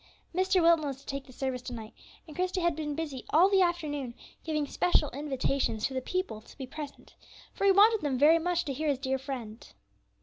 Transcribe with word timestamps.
Mr. 0.33 0.63
Wilton 0.63 0.87
was 0.87 0.97
to 0.97 1.05
take 1.05 1.25
the 1.27 1.31
service 1.31 1.61
to 1.61 1.73
night, 1.73 1.93
and 2.25 2.35
Christie 2.35 2.61
had 2.61 2.75
been 2.75 2.95
busy 2.95 3.23
all 3.29 3.49
the 3.51 3.61
afternoon 3.61 4.15
giving 4.43 4.65
special 4.65 5.11
invitations 5.11 5.85
to 5.85 5.93
the 5.93 6.01
people 6.01 6.41
to 6.41 6.57
be 6.57 6.65
present, 6.65 7.13
for 7.53 7.65
he 7.65 7.71
wanted 7.71 8.01
them 8.01 8.17
very 8.17 8.39
much 8.39 8.65
to 8.65 8.73
hear 8.73 8.87
his 8.87 8.97
dear 8.97 9.19
friend. 9.19 9.71